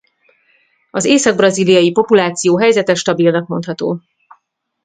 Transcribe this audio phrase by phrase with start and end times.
[0.91, 4.01] Az észak-brazíliai populáció helyzete stabilnak mondható.